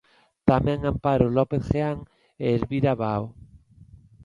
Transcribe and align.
Tamén 0.49 0.79
Amparo 0.91 1.27
López 1.37 1.63
Jean 1.71 1.99
e 2.43 2.45
Elvira 2.57 2.93
Bao. 3.01 3.23